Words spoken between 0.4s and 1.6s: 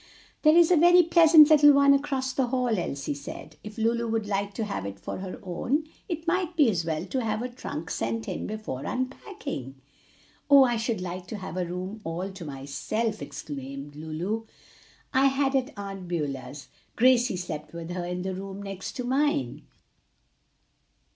"There is a very pleasant